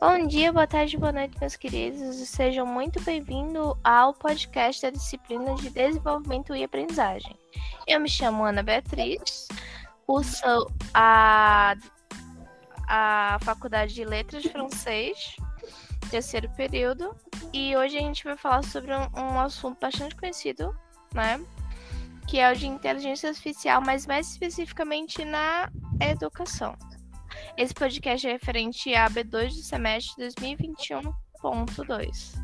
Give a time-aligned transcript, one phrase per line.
[0.00, 2.16] Bom dia, boa tarde, boa noite, meus queridos.
[2.26, 7.38] Sejam muito bem-vindos ao podcast da disciplina de desenvolvimento e aprendizagem.
[7.86, 9.46] Eu me chamo Ana Beatriz,
[10.06, 11.76] curso a,
[12.88, 15.36] a Faculdade de Letras de Francês,
[16.10, 17.14] terceiro período,
[17.52, 20.74] e hoje a gente vai falar sobre um, um assunto bastante conhecido,
[21.12, 21.38] né?
[22.26, 25.70] Que é o de inteligência artificial, mas mais especificamente na
[26.00, 26.74] educação.
[27.60, 32.40] Esse podcast é referente a B2 do semestre 2021.2.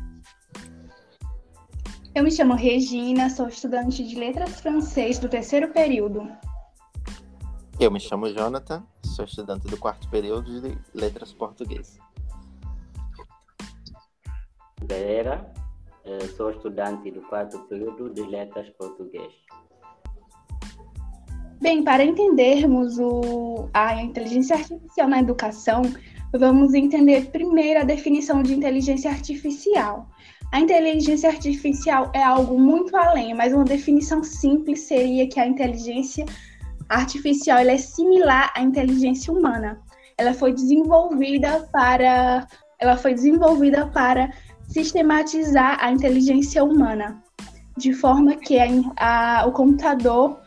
[2.13, 6.31] Eu me chamo Regina, sou estudante de letras francês do terceiro período.
[7.79, 11.97] Eu me chamo Jonathan, sou estudante do quarto período de letras português.
[14.87, 19.33] Eh, sou estudante do quarto período de letras português.
[21.59, 25.81] Bem, para entendermos o, a inteligência artificial na educação,
[26.31, 30.07] vamos entender primeiro a definição de inteligência artificial.
[30.51, 36.25] A inteligência artificial é algo muito além, mas uma definição simples seria que a inteligência
[36.87, 39.81] artificial é similar à inteligência humana.
[40.17, 42.47] Ela foi desenvolvida para
[42.79, 44.31] ela foi desenvolvida para
[44.67, 47.23] sistematizar a inteligência humana,
[47.75, 50.39] de forma que a, a, o computador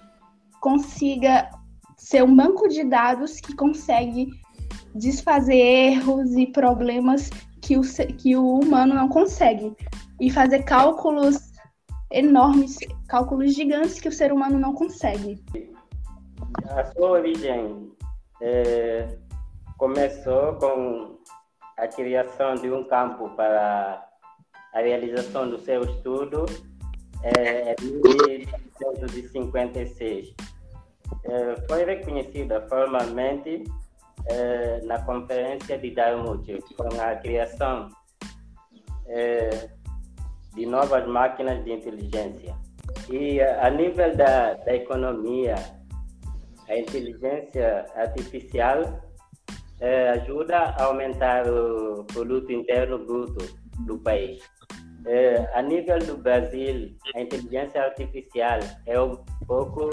[0.61, 1.51] consiga
[1.97, 4.29] ser um banco de dados que consegue
[4.95, 7.31] desfazer erros e problemas
[7.61, 7.83] que o,
[8.17, 9.75] que o humano não consegue
[10.21, 11.51] e fazer cálculos
[12.11, 15.43] enormes, cálculos gigantes que o ser humano não consegue.
[16.69, 17.93] A sua origem
[18.43, 19.17] é,
[19.79, 21.19] começou com
[21.77, 24.07] a criação de um campo para
[24.75, 26.47] a realização do seu estudo
[27.23, 28.01] é, em
[28.81, 30.50] 1956 eh,
[31.69, 33.65] foi reconhecida formalmente
[34.29, 36.45] eh, na Conferência de Dartmouth
[36.77, 37.89] com a criação
[39.09, 39.71] eh,
[40.55, 42.55] de novas máquinas de inteligência.
[43.09, 45.55] E a nível da, da economia,
[46.69, 49.01] a inteligência artificial
[50.13, 53.47] ajuda a aumentar o produto interno bruto
[53.87, 54.43] do país.
[55.55, 59.89] a nível do Brasil, a inteligência artificial é um pouco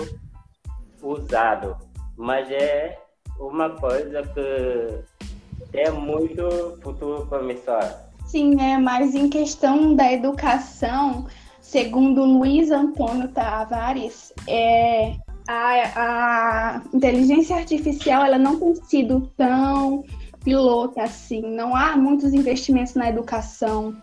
[1.01, 1.77] usado,
[2.15, 2.97] mas é
[3.39, 7.83] uma coisa que é muito futuro promissor.
[8.25, 11.27] Sim, é, mas em questão da educação,
[11.61, 15.15] segundo Luiz Antônio Tavares, é,
[15.47, 20.03] a, a inteligência artificial ela não tem sido tão
[20.43, 23.95] pilota assim, não há muitos investimentos na educação.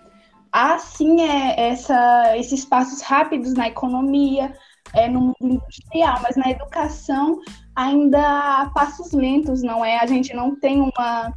[0.51, 4.55] Há sim é, essa, esses passos rápidos na economia,
[4.93, 7.41] é, no mundo industrial, mas na educação
[7.75, 9.99] ainda há passos lentos, não é?
[9.99, 11.35] A gente não tem uma,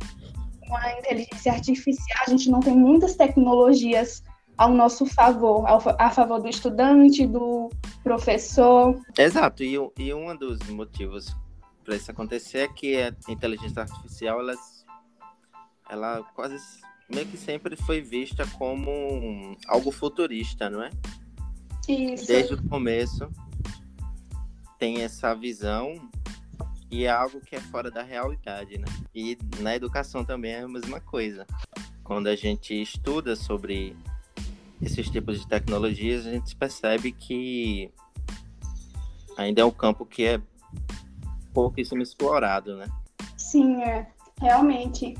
[0.68, 4.22] uma inteligência artificial, a gente não tem muitas tecnologias
[4.57, 7.69] ao nosso favor, ao, a favor do estudante, do
[8.03, 9.00] professor.
[9.18, 11.36] Exato, e, e um dos motivos
[11.84, 14.53] para isso acontecer é que a inteligência artificial, ela,
[15.90, 16.57] ela quase
[17.09, 20.90] meio que sempre foi vista como algo futurista, não é?
[21.88, 22.28] Isso.
[22.28, 23.30] Desde o começo
[24.78, 26.09] tem essa visão
[26.90, 28.86] e é algo que é fora da realidade, né?
[29.14, 31.46] E na educação também é a mesma coisa.
[32.03, 33.96] Quando a gente estuda sobre
[34.81, 37.92] esses tipos de tecnologias, a gente percebe que
[39.38, 40.42] ainda é um campo que é
[41.54, 42.88] pouquíssimo explorado, né?
[43.36, 44.08] Sim, é,
[44.40, 45.18] realmente.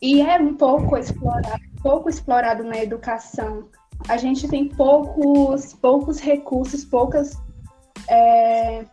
[0.00, 3.68] E é um pouco explorado, pouco explorado na educação.
[4.08, 7.38] A gente tem poucos, poucos recursos, poucas
[8.08, 8.84] é,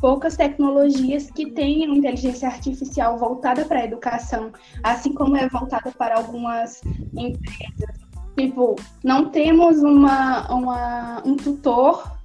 [0.00, 6.16] poucas tecnologias que tenham inteligência artificial voltada para a educação, assim como é voltada para
[6.16, 6.80] algumas
[7.16, 7.98] empresas.
[8.36, 12.16] Tipo, não temos uma, uma, um tutor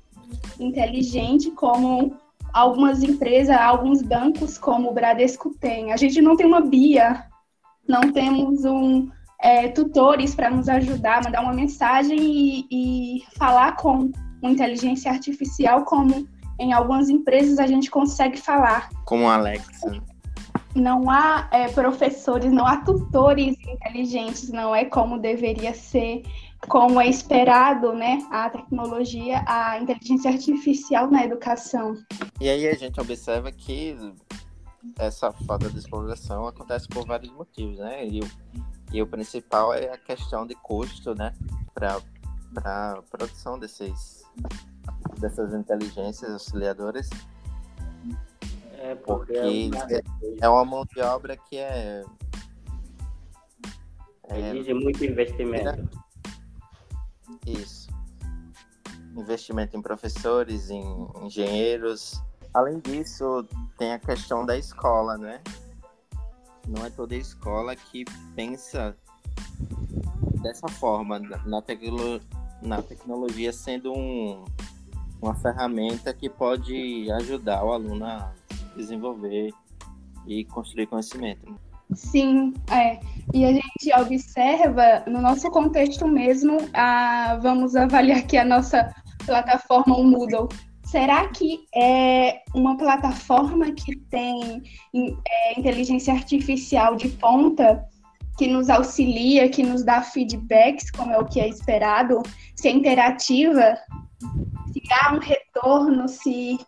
[0.59, 2.15] inteligente como
[2.53, 5.91] algumas empresas, alguns bancos como o Bradesco tem.
[5.91, 7.25] A gente não tem uma BIA,
[7.87, 9.09] não temos um
[9.43, 14.09] é, tutores para nos ajudar, mandar uma mensagem e, e falar com
[14.41, 16.25] uma inteligência artificial como
[16.57, 18.89] em algumas empresas a gente consegue falar.
[19.03, 20.01] Como a Alexa.
[20.73, 26.23] Não há é, professores, não há tutores inteligentes, não é como deveria ser,
[26.67, 28.25] como é esperado, né?
[28.31, 31.95] A tecnologia, a inteligência artificial na educação.
[32.39, 33.95] E aí a gente observa que
[34.97, 38.07] essa falta de exploração acontece por vários motivos, né?
[38.07, 38.21] E
[38.93, 41.33] e o principal é a questão de custo, né?
[41.73, 41.99] Para
[42.57, 44.23] a produção desses
[45.19, 47.09] dessas inteligências auxiliadoras.
[48.77, 49.33] É, porque,
[49.71, 50.01] porque é,
[50.41, 52.03] é uma mão de obra que é
[54.29, 55.89] É, Exige muito investimento.
[57.45, 57.87] Isso.
[59.15, 62.21] Investimento em professores, em engenheiros.
[62.53, 63.47] Além disso,
[63.77, 65.41] tem a questão da escola, né?
[66.67, 68.05] Não é toda escola que
[68.35, 68.95] pensa
[70.41, 71.61] dessa forma, na,
[72.61, 74.43] na tecnologia sendo um,
[75.21, 78.31] uma ferramenta que pode ajudar o aluno a
[78.75, 79.53] desenvolver
[80.27, 81.55] e construir conhecimento.
[81.93, 82.99] Sim, é.
[83.33, 88.93] E a gente observa no nosso contexto mesmo, a, vamos avaliar aqui a nossa
[89.25, 90.49] plataforma, o Moodle.
[90.93, 94.61] Será que é uma plataforma que tem
[95.27, 97.83] é, inteligência artificial de ponta,
[98.37, 102.21] que nos auxilia, que nos dá feedbacks, como é o que é esperado,
[102.55, 103.75] se é interativa,
[104.71, 106.59] se há um retorno, se,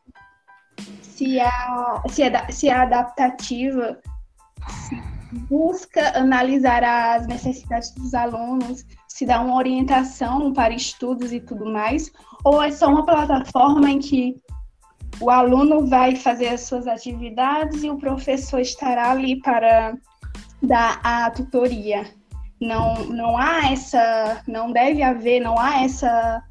[1.03, 3.99] se, há, se, é, se é adaptativa,
[4.87, 4.95] se
[5.47, 12.11] busca analisar as necessidades dos alunos, se dá uma orientação para estudos e tudo mais,
[12.45, 14.35] ou é só uma plataforma em que
[15.19, 19.97] o aluno vai fazer as suas atividades e o professor estará ali para
[20.61, 22.05] dar a tutoria.
[22.61, 26.41] Não, não há essa, não deve haver, não há essa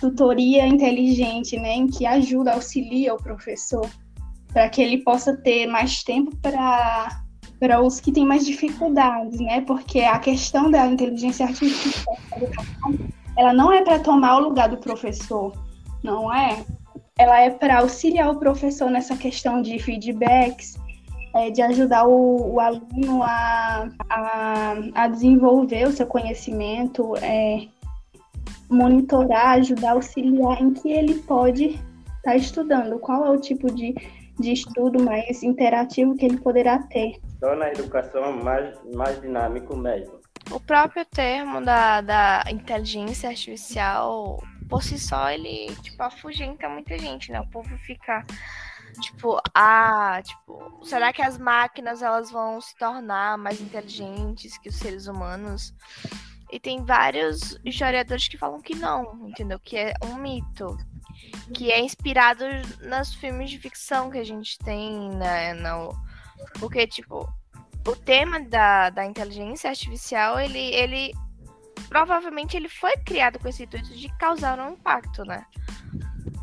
[0.00, 3.90] tutoria inteligente, né, em que ajuda, auxilia o professor,
[4.52, 7.22] para que ele possa ter mais tempo para
[7.58, 9.60] para os que têm mais dificuldades, né?
[9.60, 12.16] Porque a questão da inteligência artificial
[13.36, 15.52] ela não é para tomar o lugar do professor,
[16.02, 16.64] não é?
[17.18, 20.78] Ela é para auxiliar o professor nessa questão de feedbacks,
[21.34, 27.66] é, de ajudar o, o aluno a, a, a, desenvolver o seu conhecimento, é,
[28.68, 31.82] monitorar, ajudar, auxiliar em que ele pode estar
[32.22, 33.94] tá estudando, qual é o tipo de,
[34.38, 40.19] de estudo mais interativo que ele poderá ter torna a educação mais, mais dinâmico mesmo.
[40.50, 47.30] O próprio termo da, da inteligência artificial, por si só, ele, tipo, afugenta muita gente,
[47.30, 47.40] né?
[47.40, 48.24] O povo fica,
[49.00, 54.76] tipo, ah, tipo, será que as máquinas, elas vão se tornar mais inteligentes que os
[54.76, 55.72] seres humanos?
[56.50, 59.58] E tem vários historiadores que falam que não, entendeu?
[59.60, 60.76] Que é um mito.
[61.54, 62.44] Que é inspirado
[62.82, 65.54] nos filmes de ficção que a gente tem, né?
[65.54, 65.94] No,
[66.58, 67.28] porque, tipo,
[67.86, 71.12] o tema da, da inteligência artificial, ele, ele
[71.88, 75.44] provavelmente ele foi criado com esse intuito de causar um impacto, né?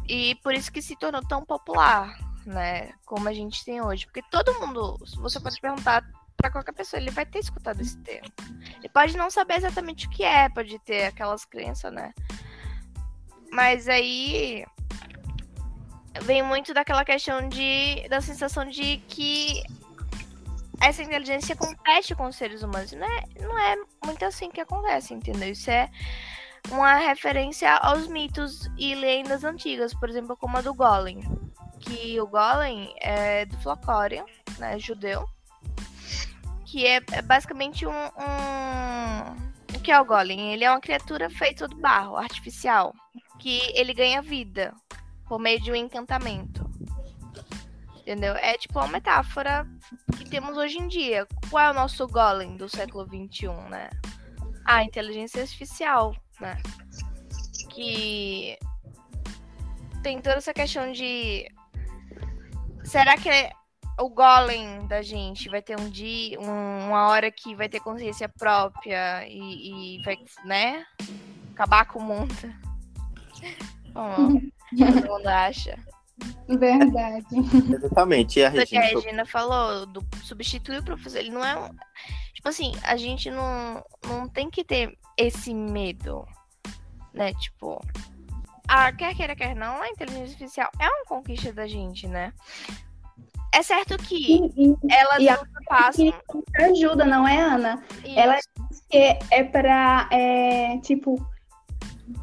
[0.08, 2.94] E por isso que se tornou tão popular, né?
[3.06, 4.06] Como a gente tem hoje.
[4.06, 6.04] Porque todo mundo, você pode perguntar
[6.36, 8.32] para qualquer pessoa, ele vai ter escutado esse termo.
[8.78, 12.14] Ele pode não saber exatamente o que é, pode ter aquelas crenças, né?
[13.52, 14.66] Mas aí
[16.24, 19.64] vem muito daquela questão de da sensação de que
[20.82, 22.92] essa inteligência compete com os seres humanos.
[22.92, 23.76] Não é, não é
[24.06, 25.52] muito assim que acontece, entendeu?
[25.52, 25.90] Isso é
[26.70, 31.22] uma referência aos mitos e lendas antigas, por exemplo, como a do Golem.
[31.80, 34.26] Que o Golem é do Flocória,
[34.60, 35.28] né, judeu.
[36.66, 39.48] Que é, é basicamente um, um...
[39.76, 40.54] O que é o Golem?
[40.54, 42.94] Ele é uma criatura feita de barro, artificial.
[43.40, 44.74] Que ele ganha vida
[45.28, 46.57] por meio de um encantamento.
[48.08, 48.36] Entendeu?
[48.36, 49.68] É tipo uma metáfora
[50.18, 51.28] que temos hoje em dia.
[51.50, 53.90] Qual é o nosso golem do século XXI, né?
[54.64, 56.56] A inteligência artificial, né?
[57.70, 58.58] Que
[60.02, 61.52] tem toda essa questão de
[62.86, 63.30] será que
[64.00, 68.30] o golem da gente vai ter um dia, um, uma hora que vai ter consciência
[68.30, 70.86] própria e, e vai, né,
[71.52, 72.34] acabar com o mundo?
[73.94, 75.78] Como todo mundo acha?
[76.48, 77.26] Verdade.
[77.76, 78.40] Exatamente.
[78.40, 81.20] E a Regina, a Regina falou do substituir o professor.
[81.20, 81.70] Ele não é um.
[82.34, 86.26] Tipo assim, a gente não, não tem que ter esse medo,
[87.14, 87.34] né?
[87.34, 87.82] Tipo,
[88.68, 92.34] a, quer queira, quer não, a inteligência artificial é uma conquista da gente, né?
[93.54, 96.14] É certo que e, elas e ultrapassam.
[96.60, 97.84] ajuda, não é, Ana?
[98.04, 98.20] Isso.
[98.20, 98.98] Ela diz que
[99.32, 101.16] é para, é, tipo,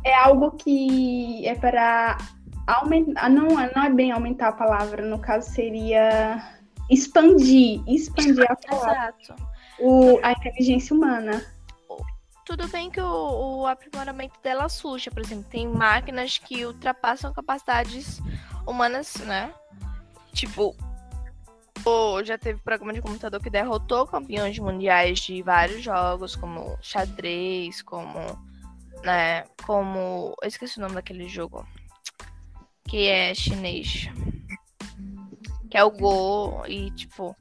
[0.05, 2.19] é algo que é para
[2.67, 6.43] aumentar, não, não é bem aumentar a palavra, no caso seria
[6.91, 9.15] expandir, expandir a palavra,
[9.79, 11.45] o, a inteligência humana.
[12.45, 18.21] Tudo bem que o, o aprimoramento dela surge, por exemplo, tem máquinas que ultrapassam capacidades
[18.67, 19.53] humanas, né?
[20.33, 20.77] Tipo,
[22.25, 28.19] já teve programa de computador que derrotou campeões mundiais de vários jogos, como xadrez, como,
[29.03, 31.67] né, como, eu esqueci o nome daquele jogo
[32.89, 34.09] que é chinês.
[35.71, 37.37] Que é o Go e, tipo,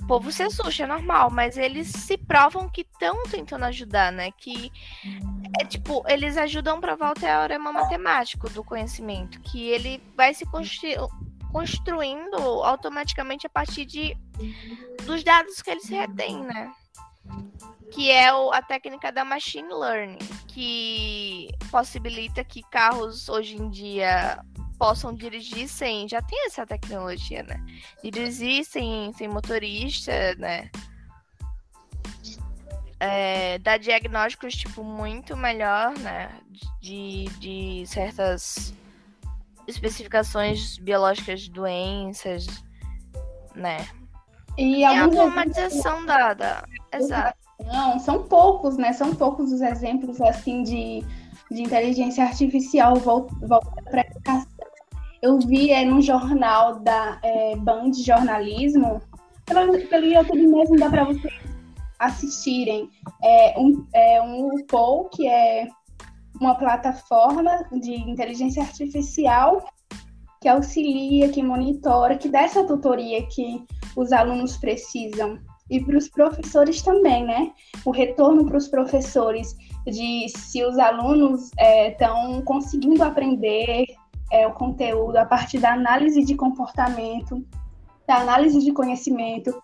[0.00, 4.30] o povo se assusta, é normal, mas eles se provam que estão tentando ajudar, né?
[4.32, 4.70] Que
[5.60, 10.44] é tipo, eles ajudam a provar o teorema matemático do conhecimento, que ele vai se
[10.46, 11.08] constru
[11.50, 14.14] construindo automaticamente a partir de
[15.06, 16.70] dos dados que eles retêm, né?
[17.90, 20.18] Que é o, a técnica da machine learning,
[20.48, 24.38] que possibilita que carros hoje em dia
[24.78, 26.08] possam dirigir sem.
[26.08, 27.64] Já tem essa tecnologia, né?
[28.02, 30.70] Dirigir sem, sem motorista, né?
[32.98, 36.30] É, dá diagnósticos, tipo, muito melhor, né?
[36.80, 38.74] De, de certas
[39.66, 42.46] especificações biológicas de doenças,
[43.54, 43.86] né?
[44.56, 46.64] E, E a alguns automatização da, da...
[46.92, 47.38] Exato.
[47.66, 48.92] Não, são poucos, né?
[48.92, 51.04] São poucos os exemplos assim de,
[51.50, 54.55] de inteligência artificial vol- voltada para educação.
[55.22, 59.00] Eu vi é, num jornal da é, Band Jornalismo,
[59.44, 61.34] pelo, pelo YouTube mesmo dá para vocês
[61.98, 62.90] assistirem.
[63.22, 65.66] É um, é um UPOL, que é
[66.40, 69.64] uma plataforma de inteligência artificial
[70.40, 73.64] que auxilia, que monitora, que dá essa tutoria que
[73.96, 77.50] os alunos precisam e para os professores também, né?
[77.84, 79.56] O retorno para os professores
[79.86, 81.50] de se os alunos
[81.88, 83.86] estão conseguindo aprender
[84.30, 87.44] é, o conteúdo a partir da análise de comportamento,
[88.06, 89.62] da análise de conhecimento.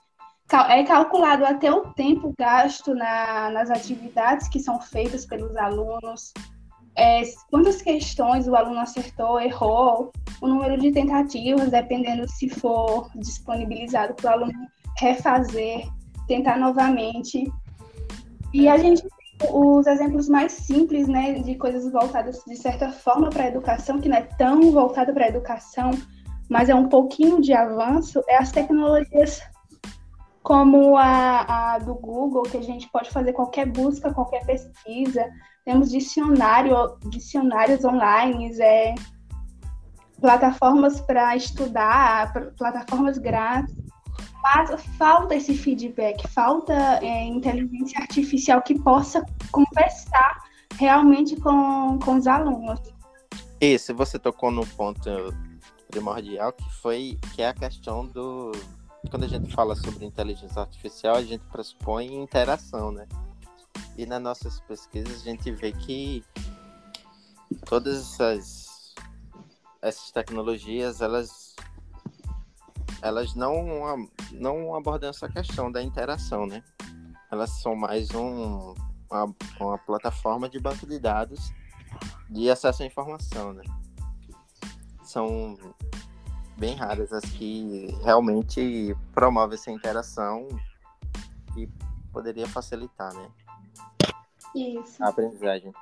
[0.69, 6.33] É calculado até o tempo gasto na, nas atividades que são feitas pelos alunos,
[6.95, 14.15] é, quantas questões o aluno acertou, errou, o número de tentativas, dependendo se for disponibilizado
[14.15, 15.87] para o aluno refazer,
[16.29, 17.51] tentar novamente.
[18.53, 19.03] E a gente
[19.51, 24.09] os exemplos mais simples, né, de coisas voltadas de certa forma para a educação, que
[24.09, 25.91] não é tão voltada para a educação,
[26.49, 29.41] mas é um pouquinho de avanço, é as tecnologias
[30.43, 35.25] como a, a do Google, que a gente pode fazer qualquer busca, qualquer pesquisa.
[35.65, 38.95] Temos dicionário, dicionários online, é,
[40.21, 43.82] plataformas para estudar, plataformas grátis.
[44.43, 50.43] Mas falta esse feedback, falta é, inteligência artificial que possa conversar
[50.77, 52.81] realmente com, com os alunos.
[53.61, 55.09] Isso, você tocou no ponto
[55.89, 58.51] primordial que foi que é a questão do
[59.11, 63.07] quando a gente fala sobre inteligência artificial, a gente pressupõe interação, né?
[63.97, 66.25] E nas nossas pesquisas a gente vê que
[67.67, 68.95] todas essas
[69.83, 71.52] essas tecnologias, elas
[73.03, 76.63] elas não não abordam essa questão da interação, né?
[77.31, 78.75] Elas são mais um
[79.11, 81.53] uma, uma plataforma de banco de dados
[82.31, 83.65] de acesso à informação, né?
[85.03, 85.59] São
[86.57, 90.49] bem raras as que realmente promovem essa interação
[91.57, 91.69] e
[92.13, 93.29] poderia facilitar, né?
[94.55, 95.03] Isso.
[95.03, 95.73] A aprendizagem.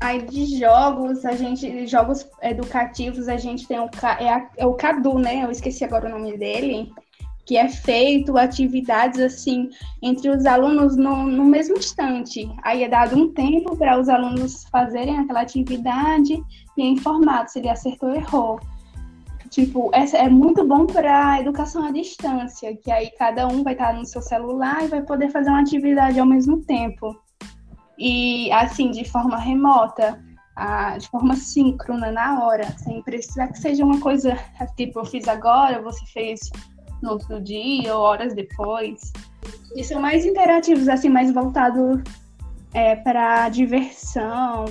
[0.00, 3.90] Aí de jogos, a gente, jogos educativos, a gente tem o,
[4.20, 5.42] é, a- é o Cadu, né?
[5.44, 6.92] Eu esqueci agora o nome dele,
[7.44, 9.68] que é feito atividades assim
[10.00, 12.48] entre os alunos no, no mesmo instante.
[12.62, 16.40] Aí é dado um tempo para os alunos fazerem aquela atividade
[16.76, 18.60] e é informado se ele acertou ou errou.
[19.50, 23.72] Tipo, essa é muito bom para a educação à distância, que aí cada um vai
[23.72, 27.16] estar no seu celular e vai poder fazer uma atividade ao mesmo tempo
[27.98, 30.22] e assim de forma remota,
[30.98, 34.36] de forma síncrona na hora, sem precisar que seja uma coisa
[34.76, 36.40] tipo eu fiz agora, você fez
[37.02, 39.12] no outro dia ou horas depois.
[39.74, 42.02] E são mais interativos, assim, mais voltados
[42.74, 44.64] é, para diversão,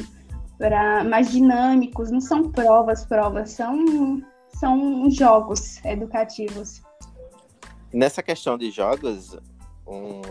[0.58, 2.12] para mais dinâmicos.
[2.12, 4.22] Não são provas, provas, são
[4.60, 6.82] são jogos educativos.
[7.94, 9.38] Nessa questão de jogos,
[9.88, 10.22] um...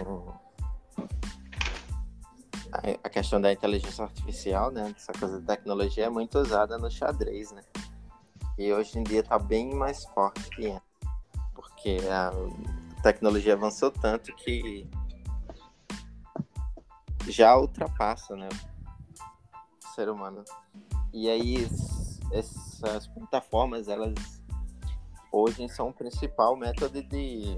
[3.02, 4.92] a- questão da inteligência artificial, né?
[4.96, 7.62] Essa coisa da tecnologia é muito usada no xadrez, né?
[8.58, 10.82] E hoje em dia tá bem mais forte que antes.
[11.54, 12.32] Porque a
[13.02, 14.88] tecnologia avançou tanto que
[17.28, 18.48] já ultrapassa, né?
[19.84, 20.44] O ser humano.
[21.12, 24.14] E aí, es- essas plataformas, elas
[25.32, 27.56] hoje são o principal método de,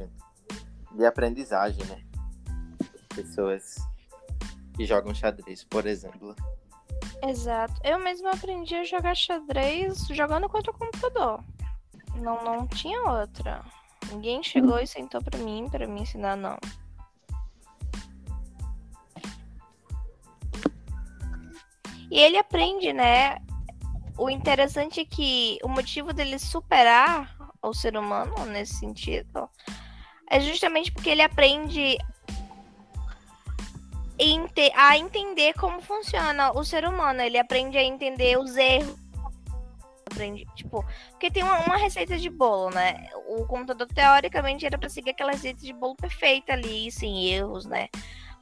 [0.94, 2.02] de aprendizagem, né?
[3.14, 3.76] Pessoas
[4.78, 6.36] que jogam xadrez, por exemplo.
[7.20, 7.74] Exato.
[7.82, 11.42] Eu mesma aprendi a jogar xadrez jogando contra o computador.
[12.14, 13.64] Não, não tinha outra.
[14.12, 16.56] Ninguém chegou e sentou pra mim para me ensinar, não.
[22.08, 23.36] E ele aprende, né?
[24.16, 29.50] O interessante é que o motivo dele superar o ser humano nesse sentido
[30.30, 31.98] é justamente porque ele aprende
[34.74, 37.20] a entender como funciona o ser humano.
[37.20, 38.96] Ele aprende a entender os erros.
[40.10, 43.08] Aprende, tipo, porque tem uma, uma receita de bolo, né?
[43.28, 47.88] O computador, teoricamente, era para seguir aquela receita de bolo perfeita ali, sem erros, né?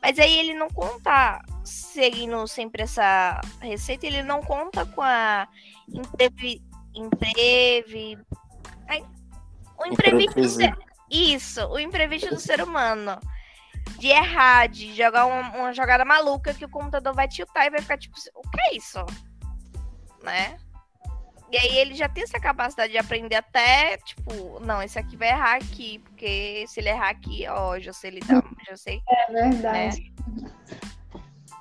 [0.00, 5.48] Mas aí ele não conta seguindo sempre essa receita, ele não conta com a
[5.88, 6.62] imprevi...
[6.94, 8.16] imprevi...
[8.88, 9.04] Ai,
[9.78, 10.60] o imprevisto.
[11.10, 13.18] Isso, o imprevisto do ser humano.
[13.98, 17.80] De errar, de jogar uma, uma, jogada maluca que o computador vai tiltar e vai
[17.80, 19.04] ficar tipo, o que é isso?
[20.22, 20.56] Né?
[21.50, 25.28] E aí ele já tem essa capacidade de aprender até, tipo, não, esse aqui vai
[25.28, 29.00] errar aqui, porque se ele errar aqui, ó, já sei lidar, já sei.
[29.08, 30.12] É verdade.
[30.26, 30.50] Né?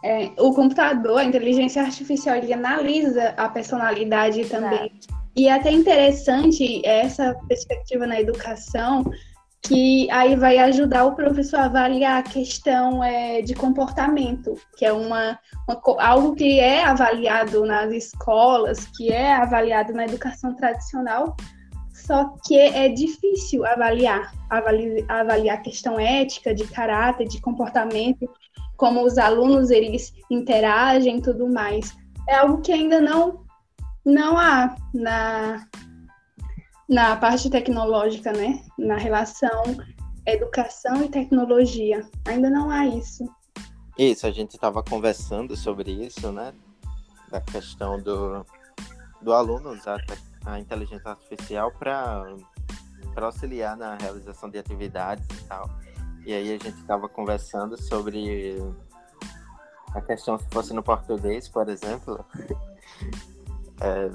[0.03, 4.91] É, o computador, a inteligência artificial, ele analisa a personalidade também.
[5.01, 5.25] Exato.
[5.36, 9.03] E é até interessante essa perspectiva na educação,
[9.67, 14.93] que aí vai ajudar o professor a avaliar a questão é, de comportamento, que é
[14.93, 21.36] uma, uma, algo que é avaliado nas escolas, que é avaliado na educação tradicional,
[21.91, 28.29] só que é difícil avaliar, avaliar, avaliar a questão ética, de caráter, de comportamento,
[28.77, 31.95] como os alunos eles interagem e tudo mais.
[32.29, 33.41] É algo que ainda não,
[34.05, 35.65] não há na,
[36.89, 38.63] na parte tecnológica, né?
[38.77, 39.63] Na relação
[40.25, 42.08] educação e tecnologia.
[42.25, 43.24] Ainda não há isso.
[43.98, 46.54] Isso, a gente estava conversando sobre isso, né?
[47.30, 48.46] Da questão do,
[49.22, 50.04] do aluno usar
[50.46, 52.25] a inteligência artificial para
[53.15, 55.70] auxiliar na realização de atividades e tal.
[56.25, 58.58] E aí a gente estava conversando sobre
[59.94, 62.25] a questão se fosse no português, por exemplo,
[63.80, 64.10] é,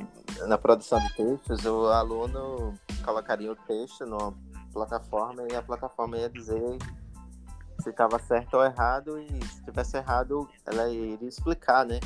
[0.47, 4.35] na produção de textos, o aluno colocaria o texto numa
[4.73, 6.79] plataforma e a plataforma ia dizer
[7.81, 11.99] se estava certo ou errado e se tivesse errado, ela iria explicar, né?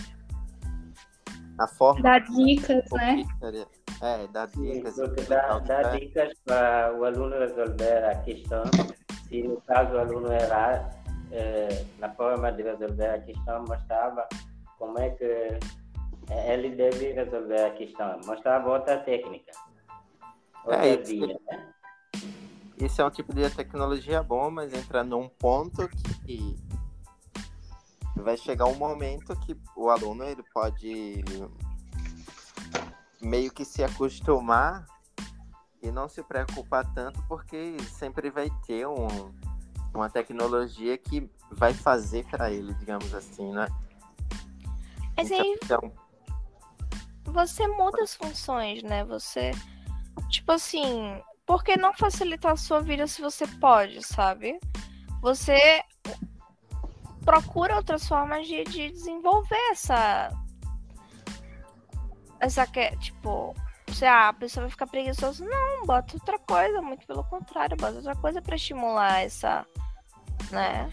[1.59, 2.03] A forma.
[2.03, 3.25] Dar dicas, né?
[4.01, 4.95] É, dar dicas.
[4.95, 8.63] Sim, dá, dá dicas para o aluno resolver a questão.
[9.29, 10.91] Se no caso o aluno errar,
[11.33, 14.29] é, na forma de resolver a questão, mostrava
[14.79, 15.59] como é que
[16.31, 19.53] ele deve resolver a questão, mostrava outra técnica.
[20.65, 21.75] Outra é, via, né?
[22.79, 25.89] Isso é um tipo de tecnologia bom, mas entra num ponto
[26.25, 26.57] que
[28.17, 31.25] vai chegar um momento que o aluno ele pode
[33.21, 34.87] meio que se acostumar
[35.83, 39.33] e não se preocupar tanto porque sempre vai ter um,
[39.95, 43.69] uma tecnologia que vai fazer para ele, digamos assim, né?
[45.17, 45.93] Mas aí então,
[47.35, 49.05] você muda as funções, né?
[49.05, 49.51] Você,
[50.31, 54.59] tipo assim, por que não facilitar a sua vida se você pode, sabe?
[55.21, 55.83] Você
[57.25, 60.31] procura outras formas de, de desenvolver essa.
[62.41, 63.55] Essa que tipo.
[63.89, 67.97] Se ah, a pessoa vai ficar preguiçosa, não, bota outra coisa, muito pelo contrário, bota
[67.97, 69.65] outra coisa para estimular essa,
[70.51, 70.91] né?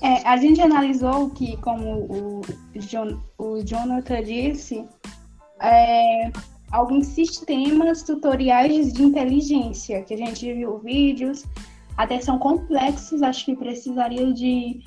[0.00, 2.42] É, a gente analisou que, como o,
[2.76, 4.86] John, o Jonathan disse,
[5.60, 6.30] é,
[6.70, 11.44] alguns sistemas tutoriais de inteligência, que a gente viu vídeos,
[11.96, 14.80] até são complexos, acho que precisaria de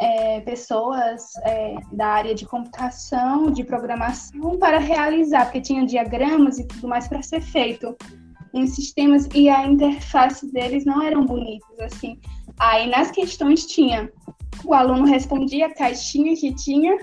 [0.00, 6.66] é, pessoas é, da área de computação, de programação, para realizar, porque tinha diagramas e
[6.66, 7.96] tudo mais para ser feito
[8.52, 12.18] em sistemas e a interface deles não eram bonitas, assim.
[12.58, 14.10] Aí nas questões tinha,
[14.64, 16.96] o aluno respondia a caixinha que tinha,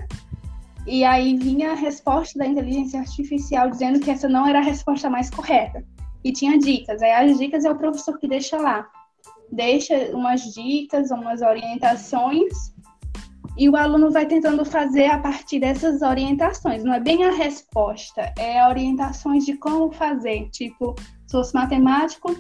[0.86, 5.10] e aí vinha a resposta da inteligência artificial dizendo que essa não era a resposta
[5.10, 5.84] mais correta.
[6.24, 7.02] E tinha dicas.
[7.02, 8.88] Aí as dicas é o professor que deixa lá.
[9.52, 12.74] Deixa umas dicas, umas orientações,
[13.58, 16.84] e o aluno vai tentando fazer a partir dessas orientações.
[16.84, 20.50] Não é bem a resposta, é orientações de como fazer.
[20.50, 20.96] Tipo,
[21.28, 22.36] se fosse matemático,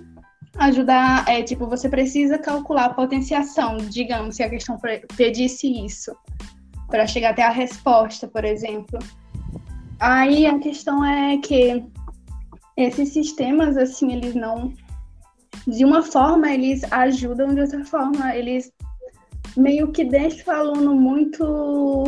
[0.58, 4.78] ajudar, é tipo, você precisa calcular a potenciação, digamos, se a questão
[5.16, 6.12] pedisse isso
[6.88, 9.00] para chegar até a resposta, por exemplo.
[10.00, 11.84] Aí a questão é que
[12.76, 14.74] esses sistemas, assim, eles não.
[15.68, 18.72] De uma forma, eles ajudam, de outra forma, eles
[19.56, 22.04] meio que deixam o aluno muito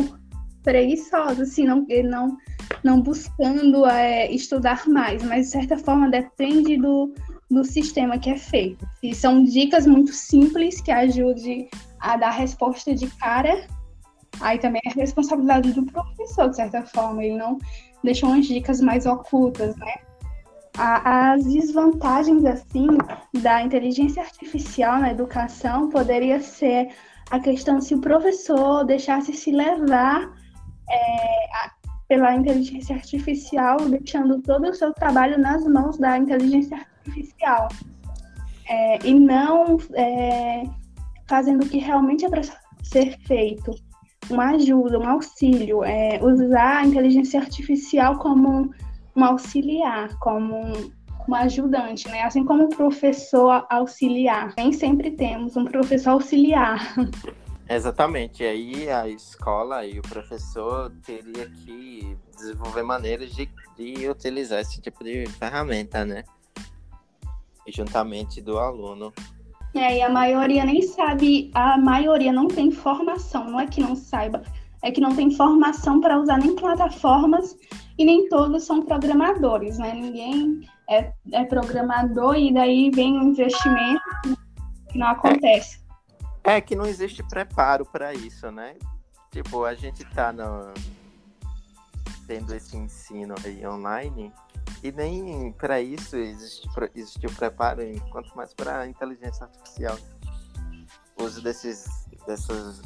[0.62, 2.36] preguiçoso, assim, não, não,
[2.82, 7.14] não buscando é, estudar mais, mas de certa forma depende do,
[7.48, 8.84] do sistema que é feito.
[9.02, 11.68] E são dicas muito simples que ajudem
[12.00, 13.66] a dar resposta de cara,
[14.40, 17.58] Aí também é responsabilidade do professor, de certa forma, ele não
[18.02, 19.94] deixou umas dicas mais ocultas, né?
[20.78, 22.86] as desvantagens assim
[23.40, 26.88] da inteligência artificial na educação poderia ser
[27.30, 30.30] a questão se o professor deixasse se levar
[30.88, 31.46] é,
[32.08, 37.68] pela inteligência artificial, deixando todo o seu trabalho nas mãos da inteligência artificial
[38.68, 40.64] é, e não é,
[41.26, 42.42] fazendo o que realmente é para
[42.82, 43.74] ser feito,
[44.30, 48.70] uma ajuda, um auxílio, é, usar a inteligência artificial como
[49.14, 50.90] um auxiliar, como um,
[51.28, 52.22] um ajudante, né?
[52.22, 54.54] Assim como o professor auxiliar.
[54.56, 56.94] Nem sempre temos um professor auxiliar.
[57.68, 58.44] Exatamente.
[58.44, 64.80] E aí a escola e o professor teria que desenvolver maneiras de, de utilizar esse
[64.80, 66.22] tipo de ferramenta, né?
[67.66, 69.12] Juntamente do aluno.
[69.76, 73.94] É, e a maioria nem sabe, a maioria não tem formação, não é que não
[73.94, 74.42] saiba,
[74.82, 77.54] é que não tem formação para usar nem plataformas
[77.98, 79.92] e nem todos são programadores, né?
[79.92, 84.02] Ninguém é, é programador e daí vem um investimento
[84.88, 85.80] que não acontece.
[86.42, 88.76] É, é que não existe preparo para isso, né?
[89.30, 90.72] Tipo, a gente tá no...
[92.26, 94.32] tendo esse ensino aí online
[94.82, 99.98] e nem para isso existe, o preparo, quanto mais para inteligência artificial.
[101.18, 102.82] O uso desses, dessas,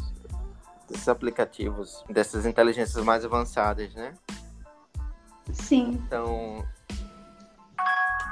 [0.88, 4.14] desses aplicativos, dessas inteligências mais avançadas, né?
[5.52, 6.00] Sim.
[6.06, 6.64] Então,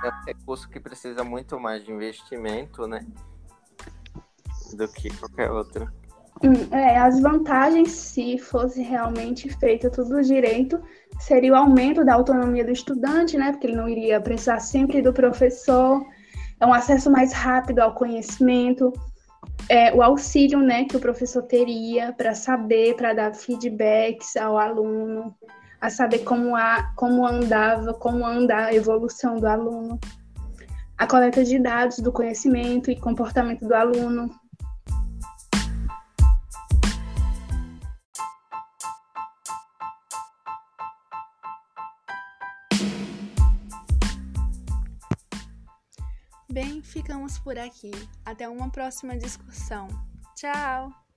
[0.04, 3.04] é um recurso que precisa muito mais de investimento, né?
[4.74, 5.90] Do que qualquer outro.
[6.42, 10.80] Hum, é, as vantagens, se fosse realmente feito tudo direito,
[11.18, 13.52] seria o aumento da autonomia do estudante, né?
[13.52, 16.04] Porque ele não iria precisar sempre do professor,
[16.60, 18.92] é um acesso mais rápido ao conhecimento,
[19.68, 25.34] é, o auxílio, né, que o professor teria para saber, para dar feedbacks ao aluno,
[25.80, 29.98] a saber como, a, como andava, como anda a evolução do aluno,
[30.96, 34.30] a coleta de dados do conhecimento e comportamento do aluno,
[46.50, 47.90] Bem, ficamos por aqui.
[48.24, 49.88] Até uma próxima discussão.
[50.34, 51.07] Tchau!